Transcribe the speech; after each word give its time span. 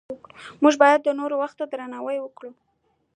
موږ 0.61 0.73
باید 0.83 0.99
د 1.03 1.09
نورو 1.19 1.35
وخت 1.41 1.55
ته 1.59 1.65
درناوی 1.71 2.17
وکړو 2.21 2.51